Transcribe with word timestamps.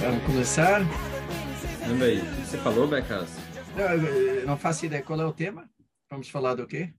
Vamos 0.00 0.24
começar? 0.24 0.80
Manda 1.86 2.06
aí. 2.06 2.20
Você 2.42 2.56
falou, 2.56 2.88
Becas? 2.88 3.36
Não, 3.76 4.46
não 4.46 4.56
faço 4.56 4.86
ideia. 4.86 5.02
Qual 5.02 5.20
é 5.20 5.26
o 5.26 5.32
tema? 5.32 5.70
Vamos 6.10 6.30
falar 6.30 6.54
do 6.54 6.66
quê? 6.66 6.94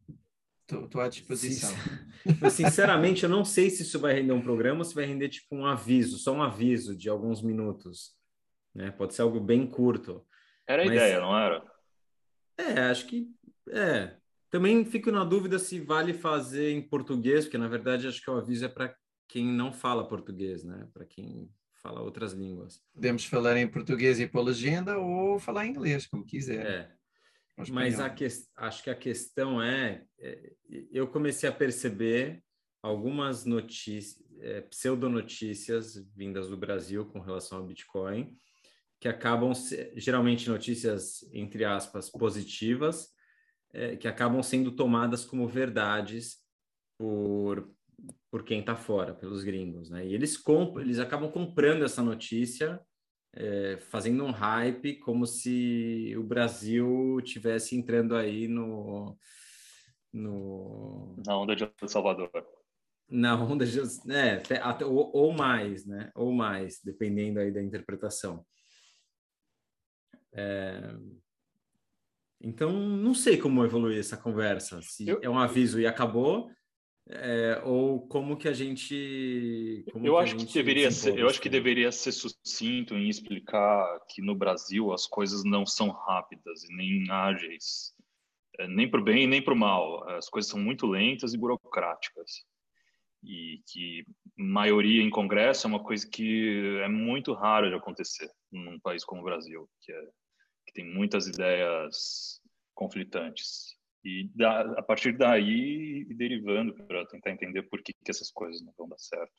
Estou 0.72 1.02
à 1.02 1.10
disposição. 1.10 1.72
Sinceramente, 2.52 3.24
eu 3.24 3.29
não 3.29 3.44
sei 3.44 3.72
se 3.72 3.82
isso 3.82 4.00
vai 4.00 4.14
render 4.14 4.33
um 4.33 4.42
programa 4.42 4.79
ou 4.79 4.86
se 4.86 4.94
vai 4.94 5.06
render 5.06 5.29
tipo 5.29 5.56
um 5.56 5.65
aviso, 5.65 6.19
só 6.19 6.32
um 6.32 6.44
aviso 6.44 6.96
de 6.96 7.10
alguns 7.10 7.42
minutos. 7.42 8.12
Né? 8.74 8.92
Pode 8.92 9.15
ser 9.15 9.24
algo 9.24 9.40
bem 9.40 9.65
curto. 9.65 10.24
Era 10.68 10.83
a 10.83 10.86
Mas... 10.86 10.96
ideia, 10.96 11.20
não 11.20 11.36
era? 11.36 11.63
É, 12.56 12.81
acho 12.81 13.08
que 13.08 13.28
é. 13.70 14.15
Também 14.52 14.86
fico 14.86 15.12
na 15.12 15.24
dúvida 15.24 15.58
se 15.58 15.79
vale 15.79 16.13
fazer 16.13 16.72
em 16.72 16.81
português, 16.81 17.45
porque 17.45 17.58
na 17.58 17.68
verdade 17.68 18.08
acho 18.08 18.22
que 18.22 18.30
o 18.30 18.38
aviso 18.38 18.66
é 18.66 18.70
para 18.70 18.95
quem 19.27 19.48
não 19.48 19.73
fala 19.73 20.08
português, 20.08 20.63
né? 20.63 20.88
Para 20.94 21.05
quem 21.05 21.49
fala 21.81 22.02
outras 22.02 22.34
línguas. 22.34 22.81
Podemos 22.94 23.26
falar 23.26 23.58
em 23.58 23.67
português 23.67 24.20
e 24.20 24.27
por 24.27 24.41
legenda 24.41 24.98
ou 24.98 25.40
falar 25.40 25.66
em 25.66 25.71
inglês, 25.71 26.07
como 26.07 26.26
quiser. 26.26 26.66
É. 26.66 27.02
Mas 27.70 27.99
a 27.99 28.09
que, 28.09 28.27
acho 28.55 28.84
que 28.84 28.90
a 28.90 28.95
questão 28.95 29.62
é, 29.62 30.04
é, 30.20 30.54
eu 30.91 31.07
comecei 31.07 31.48
a 31.48 31.52
perceber 31.52 32.44
algumas 32.81 33.45
notícias, 33.45 34.23
é, 34.40 34.62
pseudonotícias 34.62 35.95
vindas 36.16 36.48
do 36.48 36.57
Brasil 36.57 37.05
com 37.05 37.20
relação 37.20 37.59
ao 37.59 37.66
Bitcoin, 37.66 38.35
que 38.99 39.07
acabam, 39.07 39.52
geralmente 39.95 40.49
notícias, 40.49 41.27
entre 41.32 41.66
aspas, 41.66 42.09
positivas, 42.09 43.09
é, 43.73 43.95
que 43.95 44.07
acabam 44.07 44.41
sendo 44.41 44.71
tomadas 44.71 45.26
como 45.26 45.48
verdades 45.48 46.38
por, 46.98 47.71
por 48.30 48.44
quem 48.44 48.62
está 48.62 48.76
fora, 48.76 49.14
pelos 49.14 49.44
gringos, 49.44 49.90
né? 49.90 50.05
E 50.08 50.14
eles, 50.14 50.38
compram, 50.38 50.82
eles 50.84 51.00
acabam 51.00 51.32
comprando 51.32 51.84
essa 51.84 52.02
notícia, 52.02 52.80
é, 53.34 53.77
fazendo 53.77 54.24
um 54.24 54.32
hype, 54.32 54.99
como 54.99 55.26
se 55.26 56.13
o 56.18 56.24
Brasil 56.24 57.18
tivesse 57.24 57.76
entrando 57.76 58.16
aí 58.16 58.48
no... 58.48 59.18
no... 60.13 61.16
Na 61.26 61.38
onda 61.38 61.55
de 61.55 61.70
Salvador. 61.88 62.32
Na 63.10 63.35
onda 63.35 63.66
de... 63.66 63.79
É, 64.09 64.41
até, 64.61 64.85
ou, 64.85 65.11
ou 65.13 65.33
mais, 65.33 65.85
né? 65.85 66.11
Ou 66.16 66.31
mais, 66.31 66.79
dependendo 66.83 67.39
aí 67.39 67.52
da 67.52 67.61
interpretação. 67.61 68.45
É... 70.33 70.95
Então, 72.39 72.72
não 72.72 73.13
sei 73.13 73.38
como 73.38 73.63
evoluir 73.63 73.99
essa 73.99 74.17
conversa. 74.17 74.81
Se 74.81 75.07
eu... 75.07 75.19
é 75.22 75.29
um 75.29 75.38
aviso 75.38 75.79
e 75.79 75.85
acabou, 75.85 76.49
é, 77.13 77.61
ou 77.63 78.07
como 78.07 78.37
que 78.37 78.47
a 78.47 78.53
gente. 78.53 79.85
eu 80.03 80.17
acho 80.17 80.35
que 80.35 80.53
deveria 80.53 80.91
ser. 80.91 81.17
Eu 81.17 81.27
acho 81.27 81.41
que 81.41 81.49
deveria 81.49 81.91
ser 81.91 82.11
sucinto 82.11 82.95
em 82.95 83.09
explicar 83.09 83.99
que 84.09 84.21
no 84.21 84.35
Brasil 84.35 84.91
as 84.91 85.05
coisas 85.07 85.43
não 85.43 85.65
são 85.65 85.89
rápidas 85.89 86.63
e 86.63 86.75
nem 86.75 87.09
ágeis, 87.09 87.93
é, 88.59 88.67
nem 88.67 88.89
para 88.89 89.01
o 89.01 89.03
bem 89.03 89.27
nem 89.27 89.41
para 89.41 89.53
o 89.53 89.57
mal. 89.57 90.07
As 90.09 90.29
coisas 90.29 90.49
são 90.49 90.59
muito 90.59 90.87
lentas 90.87 91.33
e 91.33 91.37
burocráticas 91.37 92.45
e 93.23 93.61
que 93.67 94.05
maioria 94.35 95.03
em 95.03 95.09
Congresso 95.09 95.67
é 95.67 95.69
uma 95.69 95.83
coisa 95.83 96.07
que 96.09 96.79
é 96.83 96.87
muito 96.87 97.33
rara 97.33 97.69
de 97.69 97.75
acontecer 97.75 98.29
num 98.51 98.79
país 98.79 99.03
como 99.03 99.21
o 99.21 99.25
Brasil, 99.25 99.69
que 99.81 99.91
é 99.91 100.01
que 100.65 100.73
tem 100.73 100.85
muitas 100.85 101.27
ideias 101.27 102.39
conflitantes. 102.73 103.75
E 104.03 104.30
da, 104.35 104.61
a 104.80 104.81
partir 104.81 105.17
daí, 105.17 106.05
derivando 106.05 106.73
para 106.73 107.05
tentar 107.05 107.31
entender 107.31 107.63
por 107.63 107.81
que, 107.83 107.94
que 107.94 108.11
essas 108.11 108.31
coisas 108.31 108.61
não 108.61 108.73
vão 108.77 108.88
dar 108.89 108.97
certo, 108.97 109.31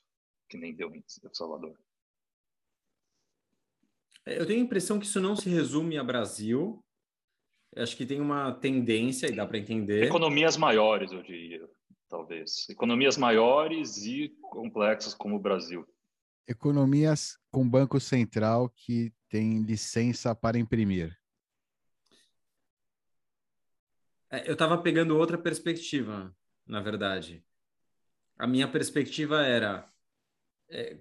que 0.48 0.56
nem 0.56 0.74
deu 0.74 0.94
em 0.94 1.02
El 1.24 1.34
Salvador. 1.34 1.76
É, 4.24 4.38
eu 4.38 4.46
tenho 4.46 4.60
a 4.60 4.64
impressão 4.64 4.98
que 4.98 5.06
isso 5.06 5.20
não 5.20 5.34
se 5.34 5.48
resume 5.48 5.98
a 5.98 6.04
Brasil. 6.04 6.84
Acho 7.74 7.96
que 7.96 8.06
tem 8.06 8.20
uma 8.20 8.52
tendência, 8.52 9.26
e 9.26 9.34
dá 9.34 9.46
para 9.46 9.58
entender. 9.58 10.04
Economias 10.04 10.56
maiores, 10.56 11.10
eu 11.10 11.22
diria, 11.22 11.68
talvez. 12.08 12.68
Economias 12.68 13.16
maiores 13.16 13.96
e 14.04 14.28
complexas 14.42 15.14
como 15.14 15.36
o 15.36 15.40
Brasil. 15.40 15.86
Economias 16.46 17.38
com 17.50 17.68
Banco 17.68 17.98
Central 17.98 18.68
que 18.68 19.12
tem 19.28 19.62
licença 19.62 20.34
para 20.34 20.58
imprimir. 20.58 21.16
É, 24.21 24.21
eu 24.46 24.54
estava 24.54 24.78
pegando 24.78 25.16
outra 25.16 25.36
perspectiva, 25.36 26.34
na 26.66 26.80
verdade. 26.80 27.44
A 28.38 28.46
minha 28.46 28.66
perspectiva 28.66 29.42
era 29.44 29.88
é, 30.70 30.98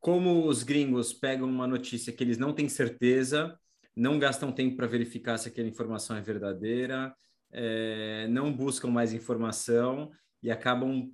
como 0.00 0.46
os 0.46 0.62
gringos 0.62 1.12
pegam 1.12 1.48
uma 1.48 1.66
notícia 1.66 2.12
que 2.12 2.22
eles 2.22 2.36
não 2.36 2.52
têm 2.52 2.68
certeza, 2.68 3.58
não 3.96 4.18
gastam 4.18 4.52
tempo 4.52 4.76
para 4.76 4.86
verificar 4.86 5.38
se 5.38 5.48
aquela 5.48 5.68
informação 5.68 6.16
é 6.16 6.20
verdadeira, 6.20 7.14
é, 7.52 8.26
não 8.28 8.52
buscam 8.52 8.90
mais 8.90 9.12
informação 9.12 10.10
e 10.42 10.50
acabam 10.50 11.10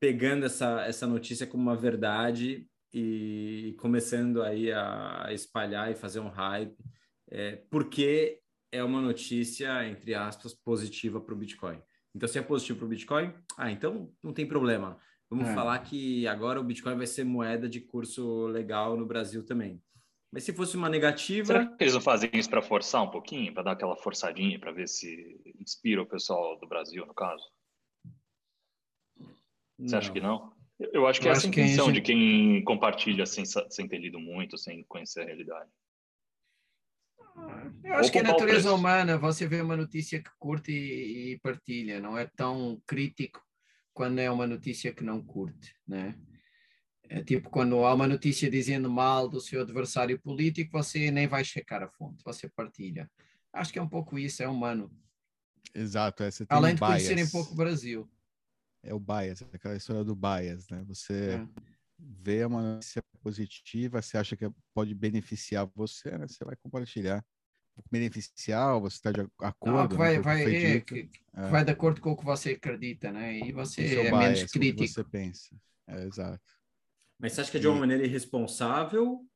pegando 0.00 0.46
essa, 0.46 0.86
essa 0.86 1.06
notícia 1.06 1.46
como 1.46 1.62
uma 1.62 1.76
verdade 1.76 2.66
e 2.92 3.76
começando 3.78 4.42
aí 4.42 4.72
a 4.72 5.28
espalhar 5.30 5.90
e 5.90 5.94
fazer 5.94 6.20
um 6.20 6.28
hype, 6.28 6.76
é, 7.30 7.56
porque 7.70 8.40
é 8.76 8.84
uma 8.84 9.00
notícia, 9.00 9.86
entre 9.88 10.14
aspas, 10.14 10.54
positiva 10.54 11.20
para 11.20 11.34
o 11.34 11.36
Bitcoin. 11.36 11.80
Então, 12.14 12.28
se 12.28 12.38
é 12.38 12.42
positivo 12.42 12.78
para 12.78 12.86
o 12.86 12.90
Bitcoin, 12.90 13.32
ah, 13.56 13.70
então 13.70 14.10
não 14.22 14.32
tem 14.32 14.46
problema. 14.46 14.98
Vamos 15.28 15.48
é. 15.48 15.54
falar 15.54 15.78
que 15.80 16.26
agora 16.26 16.60
o 16.60 16.64
Bitcoin 16.64 16.96
vai 16.96 17.06
ser 17.06 17.24
moeda 17.24 17.68
de 17.68 17.80
curso 17.80 18.46
legal 18.46 18.96
no 18.96 19.04
Brasil 19.04 19.44
também. 19.44 19.82
Mas 20.32 20.44
se 20.44 20.52
fosse 20.52 20.76
uma 20.76 20.88
negativa. 20.88 21.46
Será 21.46 21.66
que 21.66 21.82
eles 21.82 21.94
não 21.94 22.00
fazem 22.00 22.30
isso 22.34 22.48
para 22.50 22.62
forçar 22.62 23.02
um 23.02 23.10
pouquinho, 23.10 23.52
para 23.52 23.64
dar 23.64 23.72
aquela 23.72 23.96
forçadinha, 23.96 24.58
para 24.58 24.72
ver 24.72 24.88
se 24.88 25.40
inspira 25.60 26.02
o 26.02 26.06
pessoal 26.06 26.58
do 26.58 26.66
Brasil, 26.66 27.04
no 27.06 27.14
caso? 27.14 27.44
Você 29.78 29.92
não. 29.92 29.98
acha 29.98 30.12
que 30.12 30.20
não? 30.20 30.52
Eu 30.78 31.06
acho 31.06 31.20
que 31.20 31.26
Eu 31.26 31.32
é 31.32 31.36
essa 31.36 31.46
a 31.46 31.48
intenção 31.48 31.86
gente... 31.86 31.96
de 31.96 32.02
quem 32.02 32.62
compartilha 32.64 33.24
sem, 33.24 33.44
sem 33.44 33.88
ter 33.88 33.98
lido 33.98 34.20
muito, 34.20 34.58
sem 34.58 34.84
conhecer 34.84 35.22
a 35.22 35.24
realidade. 35.24 35.70
Eu 37.84 37.94
acho 37.94 38.10
que 38.10 38.18
é 38.18 38.22
natureza 38.22 38.72
humana, 38.72 39.16
você 39.16 39.46
vê 39.46 39.60
uma 39.60 39.76
notícia 39.76 40.22
que 40.22 40.30
curte 40.38 40.72
e, 40.72 41.32
e, 41.32 41.38
partilha, 41.38 42.00
não 42.00 42.16
é 42.18 42.26
tão 42.26 42.82
crítico 42.86 43.40
quando 43.92 44.18
é 44.18 44.30
uma 44.30 44.46
notícia 44.46 44.92
que 44.92 45.04
não 45.04 45.22
curte, 45.22 45.74
né? 45.86 46.18
É 47.08 47.22
tipo 47.22 47.48
quando 47.48 47.84
há 47.84 47.94
uma 47.94 48.06
notícia 48.06 48.50
dizendo 48.50 48.90
mal 48.90 49.28
do 49.28 49.40
seu 49.40 49.62
adversário 49.62 50.20
político, 50.20 50.72
você 50.72 51.10
nem 51.10 51.28
vai 51.28 51.44
checar 51.44 51.82
a 51.82 51.88
fonte, 51.88 52.22
você 52.24 52.48
partilha. 52.48 53.08
Acho 53.52 53.72
que 53.72 53.78
é 53.78 53.82
um 53.82 53.88
pouco 53.88 54.18
isso, 54.18 54.42
é 54.42 54.48
humano. 54.48 54.90
Exato, 55.74 56.22
é, 56.22 56.30
Além 56.48 56.72
um 56.72 56.74
de 56.74 56.80
conhecerem 56.80 57.24
um 57.24 57.30
pouco 57.30 57.52
o 57.52 57.56
Brasil. 57.56 58.10
É 58.82 58.92
o 58.92 58.98
bias, 58.98 59.42
aquela 59.52 59.76
história 59.76 60.04
do 60.04 60.16
bias, 60.16 60.68
né? 60.68 60.82
Você 60.86 61.30
é. 61.34 61.46
Vê 61.98 62.44
uma 62.44 62.74
notícia 62.74 63.02
positiva, 63.22 64.02
você 64.02 64.18
acha 64.18 64.36
que 64.36 64.48
pode 64.74 64.94
beneficiar 64.94 65.66
você, 65.74 66.16
né? 66.16 66.26
Você 66.28 66.44
vai 66.44 66.56
compartilhar. 66.56 67.24
Beneficiar, 67.90 68.80
você 68.80 68.96
está 68.96 69.12
de 69.12 69.20
acordo. 69.38 69.76
Não, 69.76 69.88
que 69.88 69.96
vai, 69.96 70.18
vai, 70.18 70.42
é, 70.44 70.80
que, 70.80 71.10
é. 71.34 71.48
vai 71.48 71.62
de 71.62 71.72
acordo 71.72 72.00
com 72.00 72.12
o 72.12 72.16
que 72.16 72.24
você 72.24 72.52
acredita, 72.52 73.12
né? 73.12 73.38
E 73.38 73.52
você 73.52 73.82
é, 73.82 74.06
é 74.06 74.10
bias, 74.10 74.18
menos 74.18 74.52
crítico. 74.52 74.82
O 74.82 74.86
que 74.86 74.92
você 74.92 75.04
pensa. 75.04 75.56
É, 75.86 76.04
exato. 76.04 76.40
Mas 77.18 77.32
você 77.32 77.42
acha 77.42 77.50
que 77.50 77.58
é 77.58 77.60
de 77.60 77.68
uma 77.68 77.80
maneira 77.80 78.04
irresponsável 78.04 79.26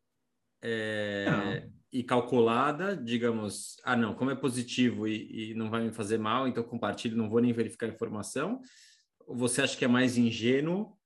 é, 0.62 1.69
e 1.93 2.03
calculada, 2.03 2.97
digamos, 2.97 3.76
ah, 3.84 3.97
não, 3.97 4.15
como 4.15 4.31
é 4.31 4.34
positivo 4.34 5.06
e, 5.06 5.50
e, 5.50 5.54
não 5.54 5.70
vai 5.70 5.82
me 5.82 5.93
fazer 5.93 6.19
mal, 6.19 6.47
então 6.47 6.62
compartilho, 6.62 7.16
não 7.16 7.28
vou 7.28 7.41
nem 7.41 7.53
verificar 7.53 7.87
a 7.87 7.91
informação? 7.91 8.60
Ou 9.26 9.37
você 9.37 9.62
acha 9.62 9.76
que 9.76 9.84
é 9.84 9.88
mais 9.88 10.16
ingênuo 10.16 10.97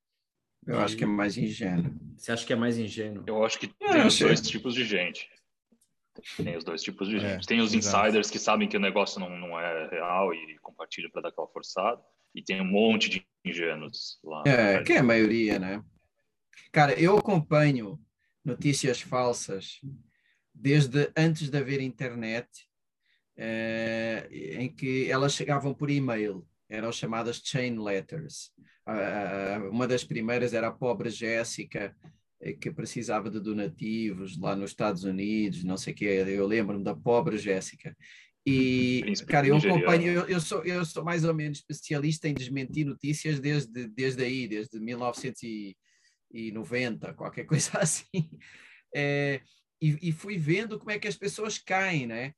eu 0.67 0.81
acho 0.81 0.97
que 0.97 1.05
é 1.05 1.07
mais 1.07 1.37
ingênuo. 1.37 1.95
Você 2.17 2.33
acha 2.33 2.47
que 2.47 2.53
é 2.53 2.57
mais 2.57 2.79
ingênuo? 2.79 3.25
Eu 3.27 3.45
acho 3.45 3.59
que 3.59 3.71
é, 3.81 3.93
tem 3.93 4.07
os 4.07 4.19
dois 4.19 4.41
tipos 4.41 4.75
de 4.75 4.85
gente. 4.85 5.29
Tem 6.37 6.57
os 6.57 6.65
dois 6.65 6.83
tipos 6.83 7.09
de 7.09 7.17
é, 7.17 7.21
gente. 7.21 7.47
Tem 7.47 7.61
os 7.61 7.75
exato. 7.75 8.07
insiders 8.07 8.31
que 8.31 8.39
sabem 8.39 8.69
que 8.69 8.77
o 8.77 8.81
negócio 8.81 9.21
não, 9.21 9.29
não 9.37 9.59
é 9.59 9.89
real 9.89 10.33
e 10.33 10.59
compartilham 10.61 11.11
para 11.11 11.23
dar 11.23 11.29
aquela 11.29 11.49
forçada. 11.49 12.01
E 12.35 12.43
tem 12.43 12.61
um 12.61 12.65
monte 12.65 13.11
de 13.11 13.27
ingênuos 13.45 14.19
lá. 14.25 14.43
É, 14.47 14.83
que 14.83 14.93
é 14.93 14.99
a 14.99 15.03
maioria, 15.03 15.59
né? 15.59 15.85
Cara, 16.73 16.99
eu 16.99 17.19
acompanho 17.19 18.01
notícias 18.45 19.01
falsas 19.01 19.81
desde 20.53 21.11
antes 21.17 21.51
de 21.51 21.59
haver 21.59 21.81
internet, 21.81 22.49
é, 23.37 24.29
em 24.31 24.69
que 24.69 25.11
elas 25.11 25.35
chegavam 25.35 25.75
por 25.75 25.91
e-mail. 25.91 26.47
Eram 26.69 26.91
chamadas 26.91 27.41
chain 27.45 27.79
letters 27.79 28.53
Uh, 28.59 28.64
uma 29.71 29.89
das 29.89 30.05
primeiras 30.05 30.53
era 30.53 30.69
a 30.69 30.73
pobre 30.73 31.11
Jéssica, 31.11 31.97
eh, 32.41 32.53
que 32.53 32.71
precisava 32.71 33.29
de 33.31 33.41
donativos 33.41 34.39
lá 34.39 34.55
nos 34.55 34.71
Estados 34.71 35.03
Unidos, 35.05 35.65
não 35.65 35.77
sei 35.77 35.93
o 35.93 35.97
que, 35.97 36.05
eu 36.05 36.47
lembro-me 36.47 36.85
da 36.85 36.95
pobre 36.95 37.39
Jéssica. 37.39 37.97
E, 38.47 39.03
cara, 39.27 39.47
eu 39.47 39.57
acompanho, 39.57 40.13
eu, 40.13 40.29
eu, 40.29 40.39
sou, 40.39 40.63
eu 40.65 40.85
sou 40.85 41.03
mais 41.03 41.25
ou 41.25 41.33
menos 41.33 41.57
especialista 41.59 42.29
em 42.29 42.35
desmentir 42.35 42.85
notícias 42.85 43.41
desde, 43.41 43.89
desde 43.89 44.23
aí, 44.23 44.47
desde 44.47 44.79
1990, 44.79 47.15
qualquer 47.15 47.47
coisa 47.49 47.79
assim. 47.79 48.29
é, 48.95 49.41
e, 49.81 50.09
e, 50.09 50.13
fui 50.13 50.37
vendo 50.37 50.79
como 50.79 50.91
é 50.91 50.99
que 50.99 51.09
as 51.09 51.17
pessoas 51.17 51.57
caem, 51.59 52.07
né? 52.07 52.35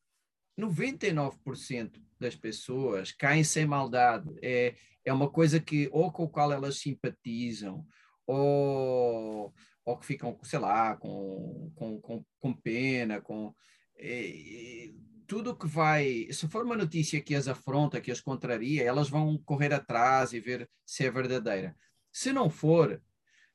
99% 0.58 2.00
das 2.19 2.35
pessoas 2.35 3.12
caem 3.12 3.44
sem 3.44 3.67
maldade. 3.67 4.29
É, 4.43 4.75
é 5.05 5.12
uma 5.12 5.31
coisa 5.31 5.61
que 5.61 5.88
ou 5.93 6.11
com 6.11 6.25
o 6.25 6.29
qual 6.29 6.53
elas 6.53 6.79
simpatizam, 6.79 7.87
ou, 8.26 9.55
ou 9.85 9.97
que 9.99 10.06
ficam, 10.06 10.38
sei 10.43 10.58
lá, 10.58 10.97
com, 10.97 11.73
com, 11.75 12.00
com, 12.00 12.25
com 12.41 12.53
pena, 12.53 13.20
com... 13.20 13.55
É, 13.99 14.91
tudo 15.26 15.56
que 15.56 15.67
vai, 15.67 16.29
se 16.31 16.47
for 16.49 16.64
uma 16.64 16.76
notícia 16.76 17.20
que 17.20 17.35
as 17.35 17.49
afronta, 17.49 18.00
que 18.00 18.11
as 18.11 18.20
contraria, 18.20 18.85
elas 18.85 19.08
vão 19.08 19.38
correr 19.38 19.73
atrás 19.73 20.32
e 20.32 20.41
ver 20.41 20.69
se 20.85 21.05
é 21.05 21.11
verdadeira. 21.11 21.76
Se 22.12 22.32
não 22.32 22.49
for, 22.49 23.03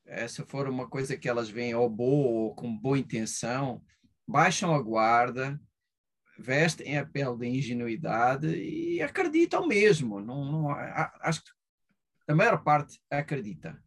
é, 0.06 0.28
se 0.28 0.44
for 0.44 0.68
uma 0.68 0.90
coisa 0.90 1.16
que 1.16 1.30
elas 1.30 1.50
veem 1.50 1.74
ou 1.74 1.90
boa 1.90 2.42
ou 2.42 2.56
com 2.56 2.76
boa 2.78 3.00
intenção, 3.00 3.82
baixam 4.28 4.74
a 4.74 4.82
guarda, 4.82 5.60
vestem 6.42 6.98
a 6.98 7.06
pele 7.06 7.38
da 7.38 7.46
ingenuidade 7.46 8.48
e 8.48 9.02
acreditam 9.02 9.68
mesmo. 9.68 10.20
Não, 10.20 10.52
não, 10.52 10.70
acho 11.22 11.44
que 11.44 11.52
a 12.28 12.36
maior 12.36 12.64
parte 12.64 13.00
acredita. 13.10 13.82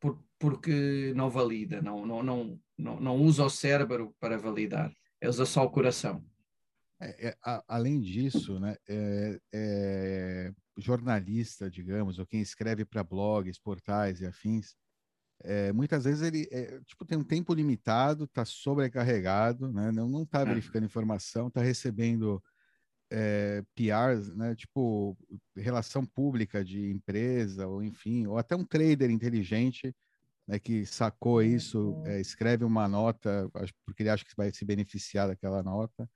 Por, 0.00 0.22
porque 0.38 1.12
não 1.14 1.30
valida, 1.30 1.80
não, 1.80 2.04
não, 2.04 2.22
não, 2.22 2.60
não, 2.76 3.00
não 3.00 3.16
usa 3.16 3.44
o 3.44 3.50
cérebro 3.50 4.14
para 4.20 4.36
validar, 4.36 4.92
usa 5.22 5.46
só 5.46 5.64
o 5.64 5.70
coração. 5.70 6.24
É, 7.00 7.28
é, 7.28 7.36
a, 7.44 7.62
além 7.68 8.00
disso, 8.00 8.58
né, 8.58 8.74
é, 8.88 9.40
é, 9.54 10.52
jornalista, 10.78 11.70
digamos, 11.70 12.18
ou 12.18 12.26
quem 12.26 12.40
escreve 12.40 12.84
para 12.84 13.04
blogs, 13.04 13.58
portais 13.58 14.20
e 14.20 14.26
afins, 14.26 14.74
é, 15.44 15.72
muitas 15.72 16.04
vezes 16.04 16.22
ele 16.22 16.48
é, 16.50 16.80
tipo, 16.84 17.04
tem 17.04 17.18
um 17.18 17.24
tempo 17.24 17.54
limitado, 17.54 18.24
está 18.24 18.44
sobrecarregado, 18.44 19.72
né? 19.72 19.92
não 19.92 20.22
está 20.22 20.40
é. 20.40 20.44
verificando 20.44 20.84
informação, 20.84 21.48
está 21.48 21.60
recebendo 21.60 22.42
é, 23.10 23.62
PRs, 23.74 24.34
né? 24.34 24.54
tipo 24.54 25.16
relação 25.56 26.04
pública 26.04 26.64
de 26.64 26.90
empresa, 26.90 27.66
ou 27.66 27.82
enfim, 27.82 28.26
ou 28.26 28.38
até 28.38 28.56
um 28.56 28.64
trader 28.64 29.10
inteligente 29.10 29.94
né, 30.46 30.58
que 30.58 30.86
sacou 30.86 31.42
isso, 31.42 32.02
é, 32.06 32.20
escreve 32.20 32.64
uma 32.64 32.86
nota, 32.88 33.50
porque 33.84 34.02
ele 34.02 34.10
acha 34.10 34.24
que 34.24 34.36
vai 34.36 34.52
se 34.52 34.64
beneficiar 34.64 35.28
daquela 35.28 35.62
nota, 35.62 36.08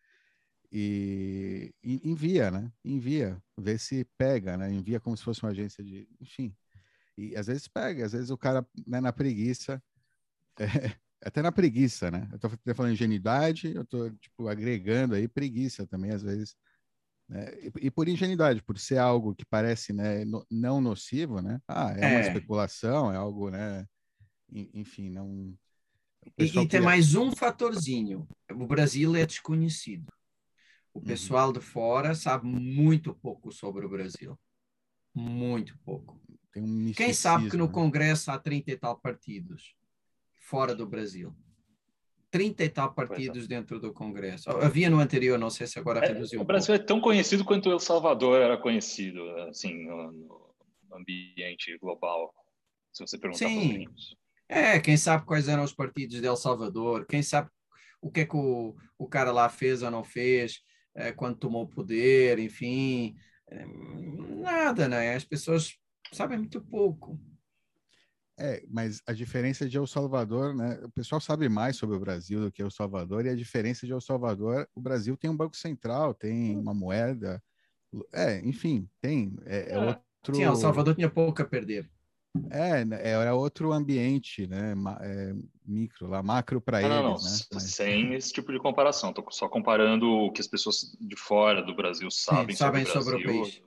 e, 0.73 1.75
e 1.83 2.09
envia, 2.09 2.51
né? 2.51 2.71
Envia, 2.85 3.43
vê 3.59 3.77
se 3.77 4.07
pega, 4.17 4.57
né? 4.57 4.73
Envia 4.73 5.01
como 5.01 5.17
se 5.17 5.25
fosse 5.25 5.43
uma 5.43 5.51
agência 5.51 5.83
de, 5.83 6.09
enfim. 6.21 6.55
E 7.21 7.37
às 7.37 7.47
vezes 7.47 7.69
pega, 7.69 8.07
às 8.07 8.13
vezes 8.13 8.31
o 8.31 8.39
cara, 8.39 8.67
né, 8.87 9.01
na 9.01 9.13
preguiça, 9.13 9.83
é, 10.59 10.97
até 11.23 11.43
na 11.43 11.53
preguiça, 11.53 12.11
né? 12.11 12.29
Eu 12.33 12.39
tô 12.39 12.49
falando 12.75 12.93
ingenuidade, 12.93 13.75
eu 13.75 13.85
tô, 13.85 14.11
tipo, 14.11 14.49
agregando 14.49 15.15
aí 15.15 15.29
preguiça 15.29 15.87
também, 15.87 16.13
às 16.13 16.23
vezes. 16.23 16.57
Né? 17.29 17.53
E, 17.61 17.73
e, 17.87 17.91
por 17.91 18.09
ingenuidade, 18.09 18.63
por 18.63 18.79
ser 18.79 18.99
algo 18.99 19.35
que 19.35 19.45
parece 19.45 19.93
né, 19.93 20.25
no, 20.25 20.47
não 20.51 20.81
nocivo, 20.81 21.43
né? 21.43 21.61
Ah, 21.69 21.93
é, 21.97 22.01
é, 22.01 22.09
uma 22.09 22.21
especulação, 22.21 23.13
é 23.13 23.17
algo, 23.17 23.51
né? 23.51 23.87
Enfim, 24.51 25.11
não... 25.11 25.55
E, 26.39 26.45
e 26.45 26.69
tem 26.69 26.81
mais 26.81 27.15
um 27.15 27.31
fatorzinho. 27.31 28.27
O 28.51 28.67
Brasil 28.67 29.15
é 29.15 29.25
desconhecido. 29.25 30.13
O 30.93 30.99
uhum. 30.99 31.05
pessoal 31.05 31.49
uhum. 31.49 31.53
de 31.53 31.61
fora 31.61 32.15
sabe 32.15 32.47
muito 32.47 33.15
pouco 33.15 33.53
sobre 33.53 33.87
o 33.87 33.89
Brasil. 33.89 34.39
Muito 35.15 35.79
pouco. 35.85 36.21
Um 36.57 36.93
Quem 36.93 37.13
sabe 37.13 37.49
que 37.49 37.57
no? 37.57 37.71
Congresso 37.71 38.31
há 38.31 38.39
30 38.39 38.71
e 38.73 38.77
tal 38.77 38.99
partidos 38.99 39.75
fora 40.41 40.75
do 40.75 40.87
Brasil? 40.87 41.35
30 42.31 42.65
e 42.65 42.69
tal 42.69 42.91
é. 42.91 42.95
partidos 42.95 43.45
é. 43.45 43.49
dentro 43.49 43.79
do 43.81 43.93
Congresso. 43.93 44.51
Havia 44.51 44.89
no 44.89 44.99
anterior, 44.99 45.39
não 45.39 45.51
sei 45.51 45.67
se 45.67 45.79
agora 45.79 46.05
é, 46.05 46.09
reduziu. 46.09 46.41
Um 46.41 46.43
o 46.43 46.47
Brasil 46.47 46.75
pouco. 46.75 46.83
é 46.83 46.87
tão 46.87 47.01
conhecido 47.01 47.45
quanto 47.45 47.71
El 47.71 47.79
Salvador 47.81 48.41
era 48.41 48.57
conhecido, 48.57 49.29
assim, 49.49 49.85
no, 49.85 50.13
no 50.13 50.97
ambiente 50.97 51.77
global, 51.79 52.35
se 52.93 53.07
você 53.07 53.19
perguntar 53.19 53.49
Sim. 53.49 53.87
É, 54.49 54.81
quem 54.81 54.97
sabe 54.97 55.25
quais 55.25 55.49
eram 55.49 55.63
os 55.63 55.73
partidos 55.73 56.21
de 56.21 56.27
El 56.27 56.37
Salvador, 56.37 57.07
quem 57.07 57.23
sabe 57.23 57.49
o 58.01 58.11
que 58.11 58.21
é 58.21 58.27
que 58.27 58.37
o, 58.37 58.75
o 58.99 59.07
cara 59.07 59.31
lá 59.31 59.49
fez 59.49 59.83
ou 59.83 59.91
não 59.91 60.03
fez 60.03 60.61
é, 60.95 61.13
quando 61.13 61.39
tomou 61.39 61.65
o 61.65 61.69
poder, 61.69 62.39
enfim. 62.39 63.15
É, 63.49 63.65
nada, 63.67 64.89
né? 64.89 65.15
As 65.15 65.25
pessoas 65.25 65.77
sabem 66.13 66.39
muito 66.39 66.61
pouco. 66.61 67.19
É, 68.39 68.65
mas 68.71 69.03
a 69.07 69.13
diferença 69.13 69.69
de 69.69 69.77
El 69.77 69.87
Salvador, 69.87 70.55
né? 70.55 70.81
O 70.83 70.91
pessoal 70.91 71.21
sabe 71.21 71.49
mais 71.49 71.77
sobre 71.77 71.97
o 71.97 72.01
Brasil 72.01 72.41
do 72.41 72.51
que 72.51 72.63
El 72.63 72.71
Salvador, 72.71 73.27
e 73.27 73.29
a 73.29 73.37
diferença 73.37 73.87
de 73.87 73.93
El 73.93 74.01
Salvador, 74.01 74.67
o 74.75 74.81
Brasil 74.81 75.17
tem 75.17 75.29
um 75.29 75.37
banco 75.37 75.57
central, 75.57 76.15
tem 76.15 76.57
uma 76.57 76.73
moeda, 76.73 77.43
é, 78.13 78.39
enfim, 78.41 78.89
tem. 79.01 79.37
É, 79.45 79.59
é, 79.59 79.73
é 79.73 79.79
outro. 79.79 80.35
Sim, 80.35 80.43
El 80.43 80.57
Salvador 80.57 80.95
tinha 80.95 81.11
pouco 81.11 81.43
a 81.43 81.45
perder. 81.45 81.91
É, 82.51 82.85
né, 82.85 82.99
era 83.03 83.35
outro 83.35 83.73
ambiente, 83.73 84.47
né? 84.47 84.75
É, 85.01 85.35
micro, 85.67 86.07
lá, 86.07 86.23
macro 86.23 86.61
para 86.61 86.81
eles. 86.81 86.91
Não, 86.91 87.03
não, 87.03 87.15
né? 87.15 87.39
Mas... 87.53 87.63
sem 87.65 88.15
esse 88.15 88.33
tipo 88.33 88.53
de 88.53 88.59
comparação. 88.61 89.11
Estou 89.11 89.27
só 89.31 89.49
comparando 89.49 90.09
o 90.09 90.33
que 90.33 90.41
as 90.41 90.47
pessoas 90.47 90.97
de 91.01 91.17
fora 91.17 91.61
do 91.61 91.75
Brasil 91.75 92.09
sabem, 92.09 92.55
Sim, 92.55 92.59
sabem 92.59 92.85
sobre, 92.85 93.17
o, 93.17 93.19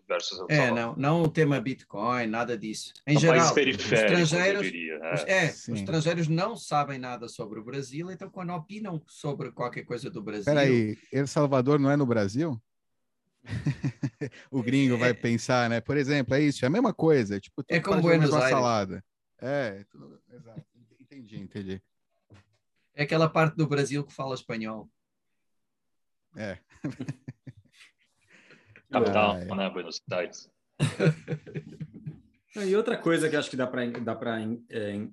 Brasil 0.08 0.46
o 0.48 0.52
É, 0.52 0.72
não, 0.72 0.96
não 0.96 1.24
o 1.24 1.28
tema 1.28 1.60
Bitcoin, 1.60 2.28
nada 2.28 2.58
disso. 2.58 2.94
Em 3.06 3.20
geral, 3.20 3.52
os 3.52 3.58
estrangeiros, 3.58 4.64
diria, 4.64 4.94
é. 4.94 5.14
Os, 5.14 5.24
é, 5.24 5.46
os 5.50 5.80
estrangeiros 5.80 6.28
não 6.30 6.56
sabem 6.56 6.98
nada 6.98 7.28
sobre 7.28 7.60
o 7.60 7.64
Brasil, 7.64 8.10
então 8.12 8.30
quando 8.30 8.54
opinam 8.54 9.02
sobre 9.06 9.52
qualquer 9.52 9.84
coisa 9.84 10.10
do 10.10 10.22
Brasil. 10.22 10.46
Peraí, 10.46 10.98
El 11.12 11.28
Salvador 11.28 11.80
não 11.80 11.92
é 11.92 11.98
no 11.98 12.06
Brasil? 12.06 12.62
o 14.50 14.62
gringo 14.64 14.96
é, 14.96 14.98
vai 14.98 15.14
pensar, 15.14 15.70
né? 15.70 15.82
Por 15.82 15.98
exemplo, 15.98 16.34
é 16.36 16.42
isso, 16.42 16.64
é 16.64 16.68
a 16.68 16.72
mesma 16.72 16.94
coisa. 16.94 17.40
Tipo, 17.40 17.64
é 17.68 17.80
como 17.80 18.02
Buenos 18.02 18.34
Aires. 18.34 18.50
salada. 18.50 19.04
É, 19.40 19.84
tudo, 19.90 20.22
exato. 20.32 20.64
Entendi, 21.00 21.40
entendi. 21.40 21.82
É 22.96 23.04
aquela 23.04 23.30
parte 23.30 23.56
do 23.56 23.68
Brasil 23.68 24.04
que 24.04 24.14
fala 24.14 24.36
espanhol. 24.36 24.90
É. 26.36 26.58
Capital, 28.90 29.32
ah, 29.32 29.56
né? 29.56 29.70
Buenos 29.70 30.02
Aires. 30.12 30.50
e 32.56 32.76
outra 32.76 32.98
coisa 32.98 33.30
que 33.30 33.36
acho 33.36 33.50
que 33.50 33.58
dá 33.58 33.68
para 33.68 33.86
dá 33.88 34.18
é, 34.70 35.08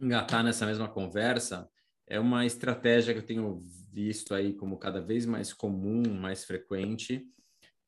engatar 0.00 0.44
nessa 0.44 0.66
mesma 0.66 0.88
conversa 0.88 1.68
é 2.06 2.20
uma 2.20 2.44
estratégia 2.44 3.14
que 3.14 3.20
eu 3.20 3.26
tenho 3.26 3.60
visto 3.92 4.34
aí 4.34 4.54
como 4.54 4.78
cada 4.78 5.00
vez 5.00 5.26
mais 5.26 5.52
comum, 5.52 6.02
mais 6.14 6.44
frequente, 6.44 7.28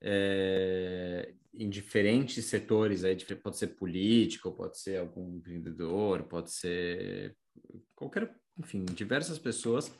é, 0.00 1.34
em 1.54 1.70
diferentes 1.70 2.44
setores, 2.44 3.04
aí, 3.04 3.16
pode 3.42 3.56
ser 3.56 3.68
político, 3.68 4.52
pode 4.52 4.78
ser 4.78 4.98
algum 4.98 5.40
vendedor, 5.40 6.24
pode 6.24 6.52
ser 6.52 7.36
qualquer, 7.94 8.34
enfim, 8.58 8.84
diversas 8.84 9.38
pessoas. 9.38 9.90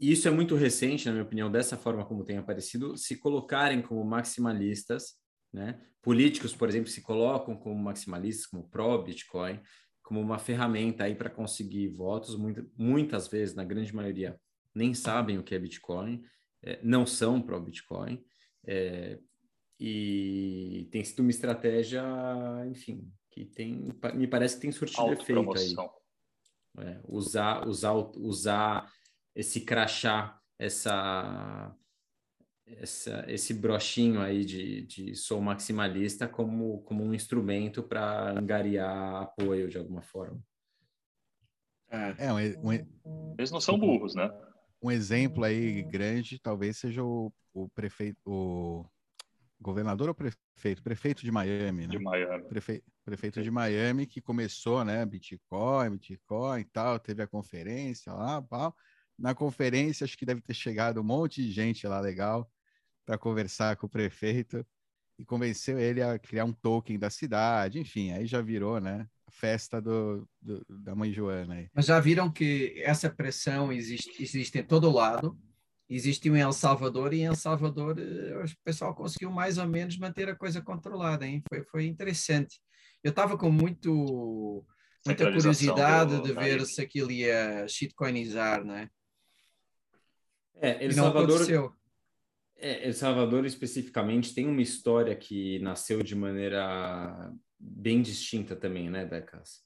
Isso 0.00 0.26
é 0.26 0.30
muito 0.30 0.56
recente, 0.56 1.06
na 1.06 1.12
minha 1.12 1.24
opinião, 1.24 1.50
dessa 1.50 1.76
forma 1.76 2.04
como 2.04 2.24
tem 2.24 2.38
aparecido, 2.38 2.96
se 2.96 3.16
colocarem 3.16 3.82
como 3.82 4.02
maximalistas, 4.04 5.16
né? 5.52 5.80
Políticos, 6.00 6.56
por 6.56 6.68
exemplo, 6.68 6.88
se 6.88 7.00
colocam 7.02 7.54
como 7.56 7.80
maximalistas, 7.80 8.46
como 8.46 8.68
pró-Bitcoin, 8.68 9.60
como 10.02 10.20
uma 10.20 10.38
ferramenta 10.38 11.04
aí 11.04 11.14
para 11.14 11.30
conseguir 11.30 11.88
votos, 11.88 12.36
muito, 12.36 12.68
muitas 12.76 13.28
vezes, 13.28 13.54
na 13.54 13.64
grande 13.64 13.94
maioria, 13.94 14.38
nem 14.74 14.94
sabem 14.94 15.38
o 15.38 15.42
que 15.42 15.54
é 15.54 15.58
Bitcoin, 15.58 16.22
é, 16.62 16.80
não 16.82 17.06
são 17.06 17.40
pró-Bitcoin, 17.40 18.22
é, 18.64 19.18
e 19.78 20.88
tem 20.90 21.02
sido 21.04 21.20
uma 21.20 21.30
estratégia, 21.30 22.02
enfim, 22.66 23.10
que 23.30 23.44
tem, 23.44 23.88
me 24.14 24.26
parece 24.26 24.56
que 24.56 24.62
tem 24.62 24.72
surtido 24.72 25.12
efeito 25.12 25.52
aí. 25.58 25.74
É, 26.78 27.00
usar, 27.06 27.66
usar, 27.66 27.92
usar 27.92 28.92
esse 29.34 29.60
crachá, 29.62 30.38
essa 30.58 31.74
essa, 32.78 33.24
esse 33.28 33.54
brochinho 33.54 34.20
aí 34.20 34.44
de, 34.44 34.82
de 34.82 35.14
sou 35.14 35.40
maximalista 35.40 36.28
como, 36.28 36.82
como 36.82 37.04
um 37.04 37.14
instrumento 37.14 37.82
para 37.82 38.30
angariar 38.30 39.22
apoio 39.22 39.68
de 39.68 39.78
alguma 39.78 40.02
forma. 40.02 40.40
É, 41.90 42.26
é 42.26 42.32
um, 42.32 42.70
um, 42.70 43.34
eles 43.38 43.50
não 43.50 43.60
são 43.60 43.78
burros, 43.78 44.14
né? 44.14 44.30
Um 44.82 44.90
exemplo 44.90 45.44
aí 45.44 45.82
grande 45.82 46.38
talvez 46.38 46.78
seja 46.78 47.04
o, 47.04 47.32
o 47.52 47.68
prefeito, 47.68 48.18
o 48.24 48.84
governador 49.60 50.08
ou 50.08 50.14
prefeito? 50.14 50.82
Prefeito 50.82 51.22
de 51.22 51.30
Miami, 51.30 51.86
né? 51.86 51.88
De 51.88 51.98
Miami. 51.98 52.48
Prefe, 52.48 52.82
prefeito 53.04 53.42
de 53.42 53.50
Miami 53.50 54.06
que 54.06 54.20
começou, 54.20 54.84
né? 54.84 55.04
Bitcoin, 55.04 55.90
Bitcoin 55.90 56.60
e 56.60 56.64
tal, 56.64 56.98
teve 56.98 57.22
a 57.22 57.26
conferência 57.26 58.12
lá, 58.12 58.42
pau. 58.42 58.74
Na 59.18 59.34
conferência, 59.34 60.04
acho 60.04 60.18
que 60.18 60.26
deve 60.26 60.40
ter 60.40 60.54
chegado 60.54 61.00
um 61.00 61.04
monte 61.04 61.42
de 61.42 61.52
gente 61.52 61.86
lá 61.86 62.00
legal 62.00 62.50
para 63.04 63.18
conversar 63.18 63.76
com 63.76 63.86
o 63.86 63.90
prefeito 63.90 64.64
e 65.18 65.24
convenceu 65.24 65.78
ele 65.78 66.02
a 66.02 66.18
criar 66.18 66.44
um 66.44 66.52
token 66.52 66.98
da 66.98 67.10
cidade, 67.10 67.78
enfim, 67.78 68.12
aí 68.12 68.26
já 68.26 68.40
virou, 68.40 68.80
né, 68.80 69.06
festa 69.30 69.80
do, 69.80 70.28
do, 70.40 70.64
da 70.68 70.94
mãe 70.94 71.12
Joana. 71.12 71.54
Aí. 71.54 71.68
Mas 71.74 71.86
já 71.86 71.98
viram 72.00 72.30
que 72.30 72.74
essa 72.84 73.10
pressão 73.10 73.72
existe, 73.72 74.22
existe 74.22 74.58
em 74.58 74.62
todo 74.62 74.90
lado, 74.90 75.38
existiu 75.88 76.36
em 76.36 76.40
El 76.40 76.52
Salvador 76.52 77.12
e 77.12 77.20
em 77.20 77.24
El 77.26 77.36
Salvador 77.36 77.98
eh, 77.98 78.44
o 78.44 78.64
pessoal 78.64 78.94
conseguiu 78.94 79.30
mais 79.30 79.58
ou 79.58 79.66
menos 79.66 79.96
manter 79.98 80.28
a 80.28 80.36
coisa 80.36 80.60
controlada, 80.60 81.26
hein? 81.26 81.42
Foi, 81.48 81.64
foi 81.64 81.86
interessante. 81.86 82.60
Eu 83.02 83.10
estava 83.10 83.36
com 83.36 83.50
muito, 83.50 84.64
muita 85.04 85.30
curiosidade 85.30 86.16
do, 86.16 86.22
de 86.22 86.32
ver 86.32 86.64
se 86.66 86.80
aquilo 86.80 87.10
ia 87.10 87.66
shitcoinizar, 87.68 88.64
né? 88.64 88.88
É, 90.60 90.84
El 90.84 90.92
Salvador, 90.92 91.74
é, 92.62 92.86
El 92.86 92.94
Salvador 92.94 93.44
especificamente 93.44 94.34
tem 94.34 94.46
uma 94.46 94.62
história 94.62 95.14
que 95.14 95.58
nasceu 95.58 96.02
de 96.02 96.14
maneira 96.14 97.32
bem 97.58 98.00
distinta 98.00 98.56
também, 98.56 98.88
né, 98.88 99.04
Becas? 99.04 99.62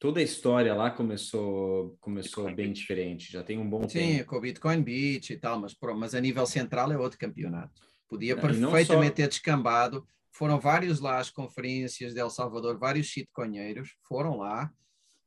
toda 0.00 0.18
a 0.18 0.22
história 0.22 0.74
lá 0.74 0.90
começou 0.90 1.96
começou 2.00 2.44
Bitcoin 2.44 2.56
bem 2.56 2.66
Beach. 2.68 2.80
diferente, 2.80 3.30
já 3.30 3.44
tem 3.44 3.58
um 3.58 3.68
bom 3.68 3.82
Sim, 3.82 3.98
tempo. 3.98 4.18
Sim, 4.18 4.24
com 4.24 4.36
o 4.36 4.40
Bitcoin 4.40 4.82
Beach 4.82 5.32
e 5.32 5.36
tal, 5.36 5.60
mas, 5.60 5.76
mas 5.96 6.14
a 6.14 6.20
nível 6.20 6.46
central 6.46 6.90
é 6.90 6.98
outro 6.98 7.18
campeonato. 7.18 7.80
Podia 8.08 8.34
não, 8.34 8.42
perfeitamente 8.42 9.10
só... 9.10 9.14
ter 9.14 9.28
descambado. 9.28 10.04
Foram 10.32 10.58
vários 10.58 11.00
lá 11.00 11.18
as 11.18 11.30
conferências 11.30 12.14
de 12.14 12.20
El 12.20 12.30
Salvador, 12.30 12.78
vários 12.78 13.06
shitcoinheiros 13.06 13.94
foram 14.08 14.38
lá 14.38 14.72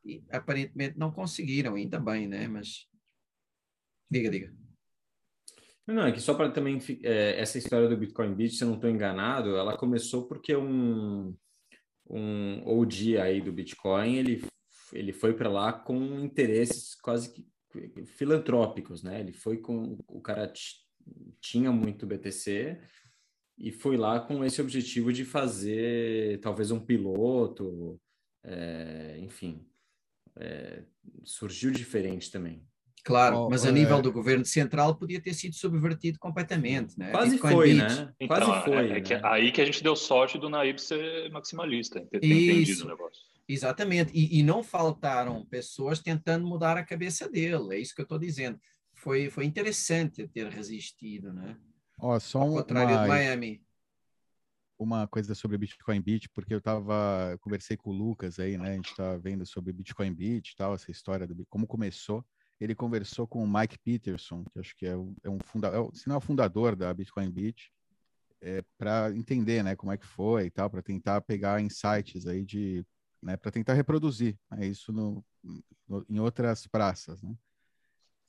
e 0.03 0.23
aparentemente 0.31 0.97
não 0.97 1.11
conseguiram, 1.11 1.75
ainda 1.75 1.99
bem, 1.99 2.27
né? 2.27 2.47
Mas 2.47 2.87
diga, 4.09 4.29
diga. 4.29 4.53
Não, 5.85 6.03
é 6.03 6.11
que 6.11 6.21
só 6.21 6.33
para 6.33 6.49
também 6.49 6.79
é, 7.03 7.39
essa 7.39 7.57
história 7.57 7.89
do 7.89 7.97
Bitcoin 7.97 8.33
Beach, 8.33 8.55
se 8.55 8.63
eu 8.63 8.69
não 8.69 8.75
estou 8.75 8.89
enganado, 8.89 9.55
ela 9.55 9.77
começou 9.77 10.27
porque 10.27 10.55
um 10.55 11.35
um 12.09 12.61
OG 12.65 13.17
aí 13.17 13.41
do 13.41 13.51
Bitcoin, 13.51 14.15
ele 14.15 14.43
ele 14.91 15.11
foi 15.11 15.33
para 15.33 15.49
lá 15.49 15.73
com 15.73 16.19
interesses 16.19 16.95
quase 16.95 17.33
que 17.33 17.47
filantrópicos, 18.05 19.01
né? 19.01 19.19
Ele 19.19 19.33
foi 19.33 19.57
com 19.57 19.97
o 20.07 20.21
cara 20.21 20.51
tinha 21.41 21.71
muito 21.71 22.05
BTC 22.05 22.79
e 23.57 23.71
foi 23.71 23.97
lá 23.97 24.19
com 24.19 24.43
esse 24.43 24.61
objetivo 24.61 25.11
de 25.11 25.25
fazer 25.25 26.39
talvez 26.41 26.71
um 26.71 26.79
piloto, 26.79 27.99
é, 28.43 29.17
enfim, 29.19 29.67
é, 30.35 30.83
surgiu 31.23 31.71
diferente 31.71 32.31
também. 32.31 32.65
Claro, 33.03 33.37
oh, 33.37 33.49
mas 33.49 33.65
a 33.65 33.69
é... 33.69 33.71
nível 33.73 34.01
do 34.01 34.13
governo 34.13 34.45
central 34.45 34.95
podia 34.95 35.21
ter 35.21 35.33
sido 35.33 35.55
subvertido 35.55 36.17
completamente, 36.17 36.97
né? 36.97 37.11
Quase 37.11 37.31
Bitcoin 37.31 37.51
foi, 37.51 37.73
Beach. 37.73 37.95
né? 37.95 38.13
Então, 38.17 38.37
Quase 38.37 38.63
foi. 38.63 38.75
É, 38.75 38.85
é 38.85 38.93
né? 38.93 39.01
que, 39.01 39.13
aí 39.15 39.51
que 39.51 39.61
a 39.61 39.65
gente 39.65 39.83
deu 39.83 39.95
sorte 39.95 40.37
do 40.37 40.49
Naib 40.49 40.79
ser 40.79 41.29
maximalista, 41.29 41.99
ter, 42.05 42.19
ter 42.21 42.27
entendido 42.27 42.85
o 42.85 42.87
negócio. 42.87 43.21
Exatamente, 43.45 44.13
e, 44.13 44.39
e, 44.39 44.41
não 44.41 44.63
faltaram 44.63 45.45
pessoas 45.45 45.99
tentando 45.99 46.47
mudar 46.47 46.77
a 46.77 46.83
cabeça 46.83 47.29
dele, 47.29 47.75
é 47.75 47.77
isso 47.77 47.93
que 47.93 47.99
eu 47.99 48.03
estou 48.03 48.17
dizendo. 48.17 48.57
Foi, 48.93 49.29
foi 49.29 49.43
interessante 49.43 50.25
ter 50.29 50.47
resistido, 50.47 51.33
né? 51.33 51.57
Ó, 51.99 52.17
só 52.19 52.39
Ao 52.39 52.49
contrário 52.49 52.95
uma, 52.95 53.01
de 53.01 53.07
Miami. 53.09 53.61
Uma 54.79 55.07
coisa 55.09 55.35
sobre 55.35 55.57
Bitcoin 55.57 56.01
Beach, 56.01 56.29
porque 56.33 56.53
eu 56.53 56.61
tava, 56.61 57.37
conversei 57.41 57.75
com 57.75 57.89
o 57.89 57.93
Lucas 57.93 58.39
aí, 58.39 58.57
né? 58.57 58.71
A 58.71 58.75
gente 58.75 58.95
tá 58.95 59.17
vendo 59.17 59.45
sobre 59.45 59.73
Bitcoin 59.73 60.13
Beach 60.13 60.51
e 60.51 60.55
tal, 60.55 60.73
essa 60.73 60.89
história 60.89 61.27
do 61.27 61.45
como 61.47 61.67
começou. 61.67 62.25
Ele 62.63 62.75
conversou 62.75 63.27
com 63.27 63.43
o 63.43 63.47
Mike 63.47 63.77
Peterson, 63.79 64.45
que 64.45 64.59
acho 64.59 64.75
que 64.75 64.85
é, 64.85 64.93
é 65.23 65.29
um 65.29 65.39
fundador, 65.39 65.91
é, 65.93 65.97
se 65.97 66.07
não 66.07 66.15
é 66.15 66.17
o 66.17 66.21
fundador 66.21 66.75
da 66.75 66.93
Bitcoin 66.93 67.29
Beach, 67.29 67.71
é, 68.39 68.63
para 68.77 69.11
entender, 69.15 69.63
né, 69.63 69.75
como 69.75 69.91
é 69.91 69.97
que 69.97 70.05
foi 70.05 70.45
e 70.45 70.49
tal, 70.49 70.69
para 70.69 70.81
tentar 70.81 71.21
pegar 71.21 71.61
insights 71.61 72.25
aí 72.25 72.43
de 72.43 72.85
né, 73.21 73.37
para 73.37 73.51
tentar 73.51 73.73
reproduzir 73.73 74.37
né, 74.51 74.65
isso 74.65 74.91
no, 74.91 75.23
no, 75.87 76.05
em 76.09 76.19
outras 76.19 76.67
praças. 76.67 77.21
Né? 77.21 77.35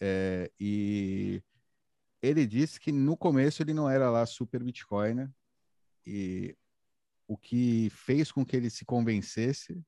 É, 0.01 0.51
e 0.59 1.43
ele 2.23 2.47
disse 2.47 2.81
que 2.81 2.93
no 2.93 3.17
começo 3.17 3.63
ele 3.63 3.75
não 3.75 3.91
era 3.91 4.11
lá 4.11 4.25
super 4.25 4.63
Bitcoiner, 4.63 5.31
e 6.07 6.57
o 7.27 7.37
que 7.37 7.89
fez 7.91 8.31
com 8.31 8.45
que 8.45 8.57
ele 8.57 8.71
se 8.71 8.85
convencesse 8.85 9.81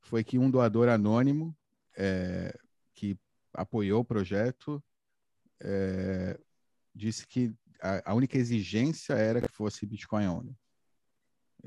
foi 0.00 0.22
que 0.22 0.38
um 0.38 0.50
doador 0.50 0.88
anônimo 0.88 1.56
é, 1.96 2.56
que 2.94 3.18
apoiou 3.56 4.00
o 4.00 4.04
projeto 4.04 4.82
é, 5.60 6.38
disse 6.94 7.26
que 7.26 7.54
a, 7.80 8.12
a, 8.12 8.14
única 8.14 8.38
exigência 8.38 9.14
era 9.14 9.40
que 9.40 9.52
fosse 9.52 9.86
Bitcoin 9.86 10.26
only 10.26 10.56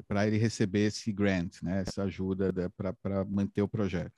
para 0.07 0.25
ele 0.25 0.37
receber 0.37 0.87
esse 0.87 1.11
grant, 1.11 1.61
né? 1.61 1.81
Essa 1.81 2.03
ajuda 2.03 2.53
para 3.01 3.25
manter 3.25 3.61
o 3.61 3.67
projeto. 3.67 4.15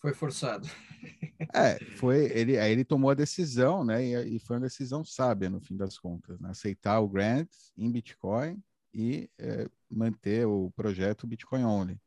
Foi 0.00 0.14
forçado. 0.14 0.68
É, 1.54 1.82
foi 1.96 2.26
ele. 2.26 2.58
Aí 2.58 2.70
ele 2.70 2.84
tomou 2.84 3.10
a 3.10 3.14
decisão, 3.14 3.82
né? 3.82 4.04
E, 4.04 4.36
e 4.36 4.38
foi 4.38 4.56
uma 4.56 4.66
decisão 4.66 5.02
sábia 5.02 5.48
no 5.48 5.58
fim 5.58 5.74
das 5.74 5.98
contas, 5.98 6.38
né? 6.38 6.50
aceitar 6.50 7.00
o 7.00 7.08
grant 7.08 7.48
em 7.78 7.90
Bitcoin 7.90 8.62
e 8.92 9.28
é, 9.38 9.66
manter 9.90 10.46
o 10.46 10.70
projeto 10.76 11.26
Bitcoin 11.26 11.64
only. 11.64 11.98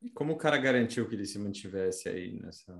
E 0.00 0.10
como 0.10 0.32
o 0.32 0.36
cara 0.36 0.56
garantiu 0.56 1.06
que 1.06 1.14
ele 1.14 1.26
se 1.26 1.38
mantivesse 1.38 2.08
aí 2.08 2.40
nessa? 2.40 2.74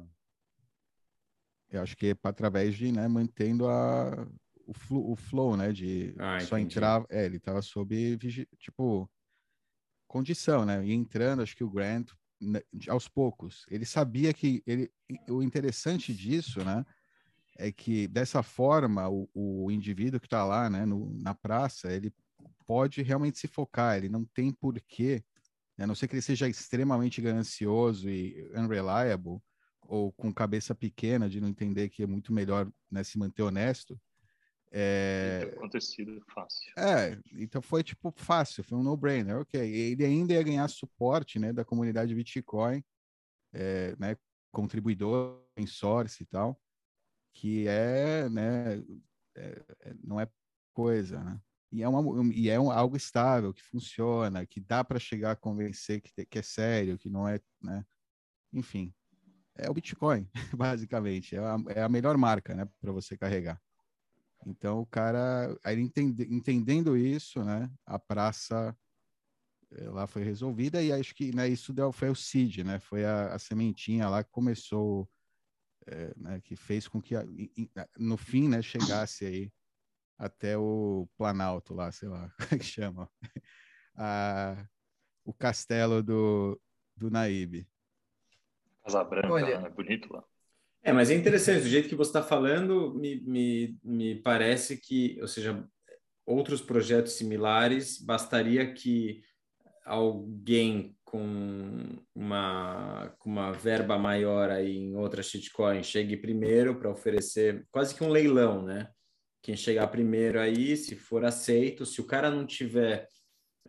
Eu 1.71 1.83
acho 1.83 1.97
que 1.97 2.09
é 2.09 2.17
através 2.25 2.75
de, 2.75 2.91
né, 2.91 3.07
mantendo 3.07 3.69
a 3.69 4.27
o, 4.67 4.75
flu, 4.75 5.11
o 5.11 5.17
flow, 5.17 5.57
né, 5.57 5.73
de 5.73 6.15
ah, 6.19 6.41
só 6.41 6.59
entrar, 6.59 7.05
é, 7.09 7.25
ele 7.25 7.37
estava 7.37 7.61
sob 7.61 8.17
tipo 8.59 9.11
condição, 10.07 10.65
né? 10.65 10.85
E 10.85 10.93
entrando, 10.93 11.43
acho 11.43 11.57
que 11.57 11.63
o 11.63 11.71
Grant, 11.71 12.11
né, 12.41 12.61
aos 12.89 13.07
poucos, 13.07 13.65
ele 13.71 13.85
sabia 13.85 14.33
que 14.33 14.63
ele, 14.67 14.91
o 15.29 15.43
interessante 15.43 16.13
disso, 16.13 16.65
né? 16.65 16.85
É 17.57 17.71
que 17.71 18.09
dessa 18.09 18.43
forma 18.43 19.09
o, 19.09 19.29
o 19.35 19.71
indivíduo 19.71 20.19
que 20.19 20.27
está 20.27 20.45
lá, 20.45 20.69
né, 20.69 20.85
no, 20.85 21.13
na 21.21 21.35
praça, 21.35 21.93
ele 21.93 22.13
pode 22.67 23.03
realmente 23.03 23.39
se 23.39 23.47
focar. 23.47 23.97
Ele 23.97 24.09
não 24.09 24.25
tem 24.25 24.53
porquê, 24.53 25.23
né, 25.77 25.85
a 25.85 25.87
não 25.87 25.95
ser 25.95 26.09
que 26.09 26.15
ele 26.15 26.23
seja 26.23 26.49
extremamente 26.49 27.21
ganancioso 27.21 28.09
e 28.09 28.51
unreliable 28.55 29.41
ou 29.91 30.13
com 30.13 30.33
cabeça 30.33 30.73
pequena 30.73 31.29
de 31.29 31.41
não 31.41 31.49
entender 31.49 31.89
que 31.89 32.05
é 32.05 32.07
muito 32.07 32.33
melhor 32.33 32.71
né, 32.89 33.03
se 33.03 33.19
manter 33.19 33.43
honesto 33.43 34.01
é... 34.71 35.51
acontecido 35.57 36.23
fácil. 36.33 36.73
É, 36.79 37.19
então 37.33 37.61
foi 37.61 37.83
tipo 37.83 38.15
fácil, 38.17 38.63
foi 38.63 38.79
um 38.79 38.85
no-brainer, 38.85 39.39
ok. 39.39 39.61
Ele 39.61 40.05
ainda 40.05 40.33
ia 40.33 40.43
ganhar 40.45 40.69
suporte, 40.69 41.41
né, 41.41 41.53
da 41.53 41.65
comunidade 41.65 42.15
Bitcoin, 42.15 42.85
é, 43.53 43.97
né, 43.99 44.17
contribuidor 44.53 45.45
em 45.57 45.67
source 45.67 46.23
e 46.23 46.27
tal, 46.27 46.61
que 47.35 47.67
é, 47.67 48.29
né, 48.29 48.79
é, 49.37 49.63
é 49.81 49.95
não 50.05 50.21
é 50.21 50.29
coisa, 50.73 51.19
né? 51.23 51.41
E 51.73 51.83
é, 51.83 51.89
uma, 51.89 52.35
e 52.35 52.49
é 52.49 52.59
um, 52.59 52.71
algo 52.71 52.97
estável, 52.97 53.55
que 53.55 53.63
funciona, 53.63 54.45
que 54.45 54.61
dá 54.61 54.83
para 54.83 54.99
chegar 54.99 55.33
a 55.33 55.37
convencer 55.37 56.01
que, 56.01 56.27
que 56.27 56.39
é 56.39 56.43
sério, 56.43 56.99
que 56.99 57.09
não 57.09 57.29
é, 57.29 57.41
né? 57.63 57.85
Enfim, 58.53 58.93
é 59.63 59.71
o 59.71 59.75
Bitcoin, 59.75 60.29
basicamente. 60.57 61.37
É 61.37 61.39
a, 61.39 61.57
é 61.69 61.83
a 61.83 61.89
melhor 61.89 62.17
marca, 62.17 62.55
né, 62.55 62.69
para 62.81 62.93
você 62.93 63.17
carregar. 63.17 63.61
Então 64.47 64.81
o 64.81 64.87
cara, 64.87 65.57
aí 65.63 65.79
entende, 65.79 66.27
entendendo 66.31 66.97
isso, 66.97 67.45
né, 67.45 67.71
a 67.85 67.99
praça 67.99 68.77
eh, 69.73 69.89
lá 69.91 70.07
foi 70.07 70.23
resolvida 70.23 70.83
e 70.83 70.93
acho 70.93 71.15
que 71.15 71.35
né, 71.35 71.49
isso 71.49 71.73
deu, 71.73 71.93
foi 71.93 72.09
o 72.09 72.15
seed, 72.15 72.59
né, 72.59 72.79
foi 72.81 73.05
a, 73.05 73.35
a 73.35 73.39
sementinha 73.39 74.09
lá 74.09 74.25
que 74.25 74.31
começou, 74.31 75.09
é, 75.87 76.13
né, 76.17 76.41
que 76.41 76.57
fez 76.57 76.89
com 76.89 77.01
que 77.03 77.15
no 77.99 78.17
fim, 78.17 78.49
né, 78.49 78.63
chegasse 78.63 79.27
aí 79.27 79.53
até 80.19 80.57
o 80.57 81.09
Planalto 81.17 81.75
lá, 81.75 81.93
sei 81.93 82.09
lá, 82.09 82.31
como 82.39 82.49
é 82.53 82.59
que 82.59 82.65
chama, 82.65 83.11
a, 83.97 84.67
o 85.25 85.35
castelo 85.35 86.03
do, 86.03 86.61
do 86.97 87.11
Naíbe. 87.11 87.70
Casa 88.85 89.05
Branca, 89.05 89.33
Olha, 89.33 89.55
é 89.55 89.69
bonito 89.69 90.13
lá. 90.13 90.25
É, 90.83 90.93
mas 90.93 91.11
é 91.11 91.15
interessante, 91.15 91.63
do 91.63 91.69
jeito 91.69 91.89
que 91.89 91.95
você 91.95 92.09
está 92.09 92.23
falando, 92.23 92.95
me, 92.95 93.21
me, 93.21 93.79
me 93.85 94.15
parece 94.23 94.79
que, 94.79 95.19
ou 95.21 95.29
seja, 95.29 95.63
outros 96.25 96.63
projetos 96.63 97.13
similares, 97.13 98.01
bastaria 98.01 98.73
que 98.73 99.23
alguém 99.85 100.97
com 101.05 101.99
uma, 102.15 103.15
com 103.19 103.29
uma 103.29 103.53
verba 103.53 103.99
maior 103.99 104.51
aí 104.51 104.77
em 104.77 104.97
outra 104.97 105.23
shitcoin 105.23 105.83
chegue 105.83 106.17
primeiro 106.17 106.79
para 106.79 106.91
oferecer 106.91 107.67
quase 107.71 107.95
que 107.95 108.05
um 108.05 108.09
leilão, 108.09 108.63
né? 108.63 108.89
Quem 109.43 109.57
chegar 109.57 109.89
primeiro 109.89 110.39
aí, 110.39 110.77
se 110.77 110.95
for 110.95 111.25
aceito, 111.25 111.85
se 111.85 112.01
o 112.01 112.07
cara 112.07 112.31
não 112.31 112.47
tiver 112.47 113.09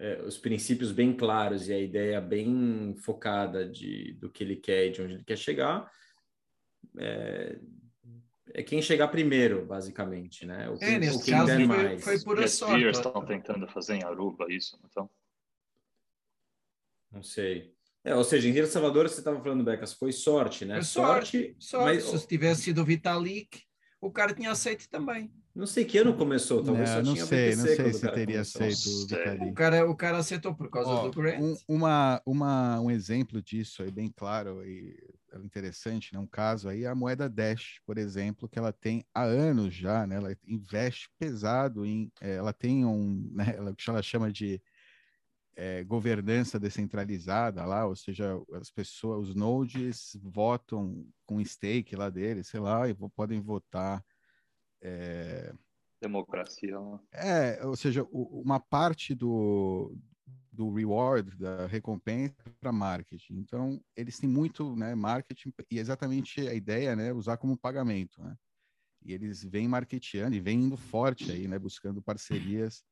é, 0.01 0.20
os 0.24 0.36
princípios 0.36 0.91
bem 0.91 1.15
claros 1.15 1.70
e 1.70 1.74
a 1.74 1.79
ideia 1.79 2.20
bem 2.20 2.96
focada 2.98 3.70
de, 3.70 4.13
do 4.13 4.31
que 4.31 4.43
ele 4.43 4.55
quer 4.55 4.88
e 4.88 4.91
de 4.91 5.01
onde 5.03 5.13
ele 5.13 5.24
quer 5.24 5.38
chegar, 5.38 5.91
é, 6.98 7.60
é 8.48 8.63
quem 8.63 8.81
chegar 8.81 9.10
primeiro, 9.10 9.63
basicamente, 9.63 10.43
né? 10.43 10.67
O 10.72 10.84
é, 10.84 10.98
nesse 10.98 11.24
quem 11.24 11.36
caso 11.36 11.53
foi, 11.53 11.65
mais. 11.65 12.03
foi 12.03 12.20
por 12.20 12.43
As 12.43 12.51
sorte. 12.53 12.89
estão 12.89 13.24
tentando 13.24 13.67
fazer 13.67 13.93
em 13.93 14.03
Aruba 14.03 14.51
isso, 14.51 14.79
então? 14.84 15.08
Não 17.12 17.22
sei. 17.22 17.72
É, 18.03 18.15
ou 18.15 18.24
seja, 18.24 18.50
em 18.50 18.58
El 18.58 18.65
Salvador, 18.65 19.08
você 19.08 19.20
estava 19.20 19.39
falando, 19.39 19.63
Becas, 19.63 19.93
foi 19.93 20.12
sorte, 20.12 20.65
né? 20.65 20.75
Foi 20.75 20.84
sorte, 20.84 21.55
sorte. 21.60 21.86
Mas... 21.86 22.03
Se 22.05 22.27
tivesse 22.27 22.63
sido 22.63 22.81
o 22.81 22.86
Vitalik, 22.86 23.62
o 24.01 24.10
cara 24.10 24.34
tinha 24.34 24.50
aceito 24.50 24.89
também. 24.89 25.31
Não 25.53 25.67
sei 25.67 25.84
que 25.84 25.98
ano 25.98 26.15
começou, 26.15 26.63
talvez 26.63 26.89
não, 26.89 26.98
só 26.98 27.03
não 27.03 27.13
tinha 27.13 27.25
sei, 27.25 27.55
não 27.55 27.65
sei 27.65 27.93
se 27.93 28.12
teria 28.12 28.41
aceito 28.41 28.89
o 28.89 29.08
Vitalik. 29.08 29.51
O 29.51 29.53
cara, 29.53 29.89
o 29.89 29.96
cara 29.96 30.17
aceitou 30.17 30.55
por 30.55 30.70
causa 30.70 30.89
Ó, 30.89 31.10
do 31.10 31.22
Grant. 31.22 31.41
Um, 31.41 31.55
uma, 31.67 32.22
uma, 32.25 32.79
um 32.79 32.89
exemplo 32.89 33.41
disso 33.41 33.84
aí 33.84 33.91
bem 33.91 34.10
claro 34.15 34.65
e 34.65 34.96
interessante, 35.43 36.13
né? 36.13 36.20
Um 36.20 36.27
caso 36.27 36.70
aí, 36.70 36.86
a 36.86 36.96
moeda 36.96 37.29
Dash, 37.29 37.79
por 37.86 37.98
exemplo, 37.98 38.48
que 38.48 38.58
ela 38.58 38.72
tem 38.72 39.05
há 39.13 39.24
anos 39.24 39.74
já, 39.74 40.08
né? 40.08 40.15
Ela 40.15 40.38
investe 40.48 41.10
pesado 41.20 41.86
em, 41.86 42.12
é, 42.22 42.36
ela 42.36 42.53
tem 42.53 42.86
um, 42.86 43.29
né? 43.36 43.53
Ela, 43.55 43.74
que 43.75 43.89
ela 43.89 44.01
chama 44.01 44.31
de 44.31 44.62
é, 45.55 45.84
governança 45.84 46.60
descentralizada 46.60 47.63
lá, 47.65 47.86
ou 47.86 47.96
seja, 47.96 48.41
as 48.53 48.70
pessoas, 48.72 49.29
os 49.29 49.36
nodes 49.36 50.17
votam 50.24 51.05
com 51.25 51.43
stake 51.43 51.96
lá 51.96 52.10
deles, 52.10 52.48
sei 52.48 52.60
lá, 52.60 52.88
e 52.89 52.96
podem 53.15 53.41
votar 53.41 54.03
é... 54.81 55.53
Democracia. 56.01 56.79
Né? 56.79 57.00
É, 57.11 57.65
ou 57.65 57.75
seja, 57.75 58.03
uma 58.11 58.59
parte 58.59 59.13
do, 59.13 59.95
do 60.51 60.73
reward, 60.73 61.38
da 61.38 61.67
recompensa 61.67 62.33
para 62.59 62.71
marketing. 62.71 63.35
Então, 63.35 63.79
eles 63.95 64.17
têm 64.17 64.29
muito 64.29 64.75
né, 64.75 64.95
marketing 64.95 65.53
e 65.69 65.77
exatamente 65.77 66.47
a 66.47 66.53
ideia 66.53 66.95
né, 66.95 67.13
usar 67.13 67.38
como 67.38 67.55
pagamento. 67.55 68.21
Né? 68.21 68.35
E 69.05 69.13
eles 69.13 69.43
vêm 69.43 69.67
marketeando 69.67 70.35
e 70.35 70.39
vêm 70.39 70.63
indo 70.63 70.77
forte 70.77 71.31
aí, 71.31 71.47
né, 71.47 71.59
buscando 71.59 72.01
parcerias 72.01 72.83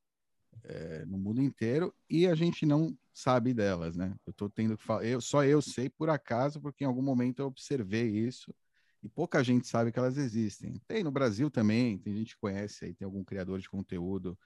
é, 0.63 1.05
no 1.05 1.17
mundo 1.17 1.41
inteiro 1.41 1.93
e 2.09 2.27
a 2.27 2.35
gente 2.35 2.65
não 2.65 2.95
sabe 3.13 3.53
delas, 3.53 3.95
né? 3.95 4.15
Eu 4.25 4.31
estou 4.31 4.49
tendo 4.49 4.77
que 4.77 4.83
falar, 4.83 5.05
eu, 5.05 5.21
só 5.21 5.43
eu 5.43 5.61
sei 5.61 5.89
por 5.89 6.09
acaso, 6.09 6.59
porque 6.59 6.83
em 6.83 6.87
algum 6.87 7.01
momento 7.01 7.39
eu 7.39 7.47
observei 7.47 8.07
isso 8.07 8.53
e 9.01 9.09
pouca 9.09 9.43
gente 9.43 9.67
sabe 9.67 9.91
que 9.91 9.99
elas 9.99 10.17
existem. 10.17 10.81
Tem 10.87 11.03
no 11.03 11.11
Brasil 11.11 11.49
também, 11.49 11.97
tem 11.97 12.15
gente 12.15 12.35
que 12.35 12.41
conhece 12.41 12.85
aí, 12.85 12.93
tem 12.93 13.05
algum 13.05 13.23
criador 13.23 13.59
de 13.59 13.69
conteúdo, 13.69 14.37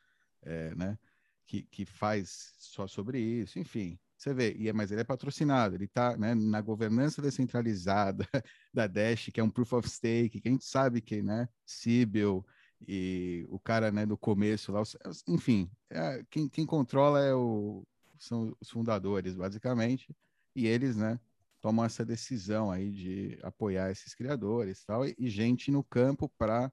é, 0.41 0.75
né, 0.75 0.97
que, 1.45 1.63
que 1.63 1.85
faz 1.85 2.53
só 2.57 2.87
sobre 2.87 3.19
isso, 3.19 3.59
enfim. 3.59 3.99
Você 4.17 4.33
vê, 4.33 4.53
e 4.53 4.69
é, 4.69 4.73
mas 4.73 4.91
ele 4.91 5.01
é 5.01 5.03
patrocinado, 5.03 5.75
ele 5.75 5.85
está 5.85 6.15
né, 6.15 6.33
na 6.33 6.61
governança 6.61 7.21
descentralizada 7.21 8.27
da 8.73 8.87
Dash, 8.87 9.29
que 9.33 9.39
é 9.39 9.43
um 9.43 9.49
proof 9.49 9.73
of 9.73 9.89
stake, 9.89 10.39
que 10.39 10.47
a 10.47 10.51
gente 10.51 10.65
sabe 10.65 11.01
que, 11.01 11.21
né, 11.21 11.49
Sibyl 11.65 12.45
e 12.87 13.45
o 13.49 13.59
cara, 13.59 13.91
né, 13.91 14.05
do 14.05 14.17
começo 14.17 14.71
lá, 14.71 14.81
enfim, 15.27 15.69
é, 15.89 16.23
quem, 16.29 16.47
quem 16.47 16.65
controla 16.65 17.21
é 17.21 17.33
o, 17.33 17.85
são 18.17 18.55
os 18.61 18.69
fundadores, 18.69 19.35
basicamente, 19.35 20.15
e 20.55 20.67
eles, 20.67 20.95
né, 20.95 21.19
tomam 21.63 21.85
essa 21.85 22.03
decisão 22.03 22.69
aí 22.69 22.91
de 22.91 23.39
apoiar 23.41 23.89
esses 23.89 24.13
criadores 24.13 24.83
tal, 24.83 25.07
e, 25.07 25.15
e 25.17 25.29
gente 25.29 25.71
no 25.71 25.81
campo 25.81 26.27
para 26.37 26.69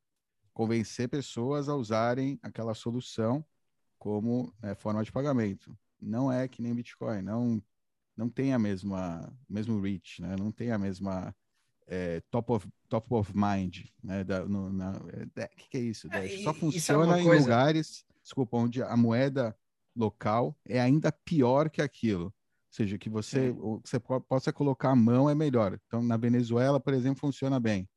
convencer 0.53 1.09
pessoas 1.09 1.69
a 1.69 1.77
usarem 1.77 2.41
aquela 2.43 2.75
solução 2.75 3.45
como 4.01 4.53
né, 4.61 4.75
forma 4.75 5.05
de 5.05 5.13
pagamento. 5.13 5.79
Não 6.03 6.31
é 6.31 6.49
que 6.49 6.61
nem 6.61 6.75
Bitcoin, 6.75 7.23
não 7.23 7.63
não 8.17 8.29
tem 8.29 8.53
a 8.53 8.59
mesma 8.59 9.33
mesmo 9.49 9.81
reach, 9.81 10.21
né? 10.21 10.35
Não 10.37 10.51
tem 10.51 10.73
a 10.73 10.79
mesma 10.79 11.35
é, 11.87 12.21
top 12.29 12.53
of 12.53 12.69
top 12.89 13.15
of 13.15 13.33
mind, 13.33 13.87
né? 14.03 14.25
Da, 14.25 14.45
no, 14.45 14.73
na, 14.73 14.93
é, 15.37 15.47
que, 15.47 15.69
que 15.69 15.79
é 15.79 15.81
isso? 15.81 16.09
É, 16.13 16.29
Só 16.43 16.53
funciona 16.53 17.21
em 17.21 17.25
coisa... 17.25 17.45
lugares, 17.45 18.05
desculpa, 18.21 18.57
onde 18.57 18.83
a 18.83 18.97
moeda 18.97 19.57
local 19.95 20.59
é 20.67 20.81
ainda 20.81 21.13
pior 21.13 21.71
que 21.71 21.81
aquilo. 21.81 22.35
Ou 22.71 22.75
seja, 22.75 22.97
que 22.97 23.11
você, 23.11 23.53
você 23.83 23.99
possa 23.99 24.53
colocar 24.53 24.91
a 24.91 24.97
mão 24.97 25.29
é 25.29 25.35
melhor. 25.35 25.77
Então, 25.87 26.01
na 26.01 26.17
Venezuela, 26.17 26.79
por 26.79 26.95
exemplo, 26.95 27.21
funciona 27.21 27.59
bem. 27.59 27.89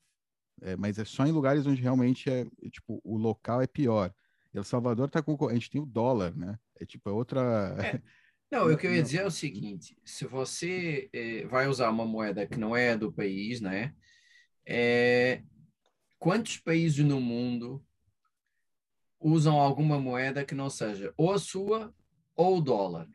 É, 0.61 0.75
mas 0.75 0.97
é 0.97 1.05
só 1.05 1.25
em 1.27 1.31
lugares 1.31 1.67
onde 1.67 1.81
realmente 1.81 2.27
é, 2.29 2.45
tipo, 2.71 2.99
o 3.03 3.15
local 3.15 3.61
é 3.61 3.67
pior. 3.67 4.13
El 4.53 4.63
Salvador 4.63 5.07
está 5.07 5.21
com. 5.21 5.37
A 5.47 5.53
gente 5.53 5.69
tem 5.69 5.81
o 5.81 5.85
dólar, 5.85 6.35
né? 6.35 6.57
É 6.79 6.85
tipo, 6.85 7.09
é 7.09 7.13
outra. 7.13 7.75
É. 7.79 8.01
Não, 8.51 8.71
o 8.71 8.77
que 8.77 8.85
eu 8.85 8.93
ia 8.93 9.01
dizer 9.01 9.21
é 9.21 9.25
o 9.25 9.31
seguinte: 9.31 9.97
se 10.05 10.25
você 10.25 11.09
é, 11.11 11.45
vai 11.47 11.67
usar 11.67 11.89
uma 11.89 12.05
moeda 12.05 12.45
que 12.45 12.59
não 12.59 12.75
é 12.75 12.95
do 12.95 13.11
país, 13.11 13.59
né? 13.59 13.95
É, 14.63 15.41
quantos 16.19 16.57
países 16.57 17.03
no 17.03 17.19
mundo 17.19 17.83
usam 19.19 19.59
alguma 19.59 19.99
moeda 19.99 20.45
que 20.45 20.53
não 20.53 20.69
seja 20.69 21.11
ou 21.17 21.31
a 21.31 21.39
sua 21.39 21.93
ou 22.35 22.57
o 22.57 22.61
dólar? 22.61 23.09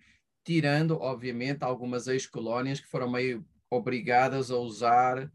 Tirando, 0.49 0.99
obviamente, 0.99 1.63
algumas 1.63 2.07
ex-colónias 2.07 2.81
que 2.81 2.89
foram 2.89 3.11
meio 3.11 3.45
obrigadas 3.71 4.51
a 4.51 4.57
usar 4.57 5.31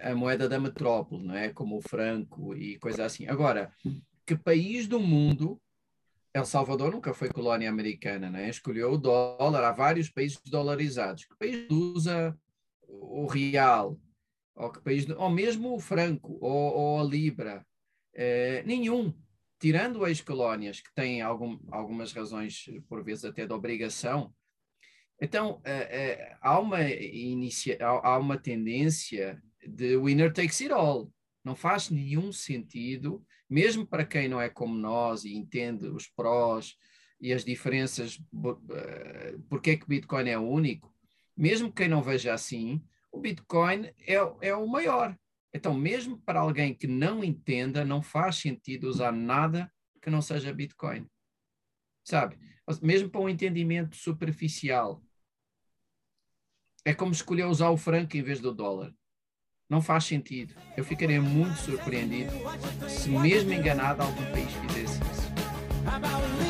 a 0.00 0.12
moeda 0.16 0.48
da 0.48 0.58
metrópole, 0.58 1.24
não 1.24 1.36
é? 1.36 1.50
Como 1.50 1.76
o 1.76 1.80
franco 1.80 2.56
e 2.56 2.76
coisa 2.80 3.04
assim. 3.04 3.28
Agora, 3.28 3.72
que 4.26 4.34
país 4.36 4.88
do 4.88 4.98
mundo 4.98 5.62
El 6.34 6.44
Salvador 6.44 6.90
nunca 6.90 7.14
foi 7.14 7.28
colónia 7.28 7.70
americana, 7.70 8.28
né? 8.28 8.50
escolheu 8.50 8.94
o 8.94 8.98
dólar. 8.98 9.62
Há 9.62 9.70
vários 9.70 10.10
países 10.10 10.40
dolarizados. 10.44 11.24
Que 11.24 11.36
país 11.36 11.70
usa 11.70 12.36
o 12.88 13.28
real? 13.28 13.96
Ou, 14.56 14.72
que 14.72 14.80
país, 14.80 15.08
ou 15.08 15.30
mesmo 15.30 15.72
o 15.72 15.78
franco, 15.78 16.36
ou, 16.40 16.50
ou 16.50 17.00
a 17.00 17.04
libra? 17.04 17.64
É, 18.12 18.64
nenhum 18.64 19.14
tirando 19.60 20.04
as 20.04 20.20
colónias 20.20 20.80
que 20.80 20.92
têm 20.92 21.22
algum, 21.22 21.60
algumas 21.70 22.12
razões, 22.12 22.68
por 22.88 23.04
vezes 23.04 23.24
até 23.24 23.46
de 23.46 23.52
obrigação, 23.52 24.34
então, 25.20 25.52
uh, 25.52 25.56
uh, 25.56 26.36
há, 26.40 26.58
uma 26.60 26.82
inicia, 26.82 27.76
há, 27.80 28.10
há, 28.10 28.18
uma 28.18 28.38
tendência 28.38 29.42
de 29.66 29.96
winner 29.96 30.32
takes 30.32 30.60
it 30.60 30.72
all. 30.72 31.12
Não 31.44 31.56
faz 31.56 31.90
nenhum 31.90 32.32
sentido, 32.32 33.24
mesmo 33.48 33.86
para 33.86 34.04
quem 34.04 34.28
não 34.28 34.40
é 34.40 34.48
como 34.48 34.74
nós 34.74 35.24
e 35.24 35.34
entende 35.34 35.86
os 35.86 36.06
prós 36.06 36.76
e 37.20 37.32
as 37.32 37.44
diferenças, 37.44 38.16
uh, 38.32 39.42
porque 39.48 39.70
é 39.70 39.76
que 39.76 39.84
o 39.84 39.88
Bitcoin 39.88 40.28
é 40.28 40.38
único, 40.38 40.94
mesmo 41.36 41.72
quem 41.72 41.88
não 41.88 42.02
veja 42.02 42.34
assim, 42.34 42.82
o 43.10 43.20
Bitcoin 43.20 43.86
é, 44.06 44.14
é 44.42 44.54
o 44.54 44.66
maior. 44.66 45.16
Então, 45.52 45.72
mesmo 45.72 46.18
para 46.18 46.40
alguém 46.40 46.74
que 46.74 46.86
não 46.86 47.24
entenda, 47.24 47.84
não 47.84 48.02
faz 48.02 48.36
sentido 48.36 48.88
usar 48.88 49.12
nada 49.12 49.72
que 50.02 50.10
não 50.10 50.20
seja 50.20 50.52
Bitcoin. 50.52 51.08
Sabe? 52.04 52.38
Mesmo 52.82 53.08
para 53.08 53.20
um 53.20 53.28
entendimento 53.28 53.96
superficial. 53.96 55.02
É 56.84 56.94
como 56.94 57.12
escolher 57.12 57.44
usar 57.44 57.70
o 57.70 57.76
franco 57.76 58.16
em 58.16 58.22
vez 58.22 58.40
do 58.40 58.52
dólar. 58.54 58.92
Não 59.68 59.82
faz 59.82 60.04
sentido. 60.04 60.54
Eu 60.76 60.84
ficaria 60.84 61.20
muito 61.20 61.56
surpreendido 61.56 62.32
se, 62.88 63.10
mesmo 63.10 63.52
enganado, 63.52 64.02
algum 64.02 64.24
país 64.32 64.50
fizesse 64.52 64.98
isso. 65.02 66.47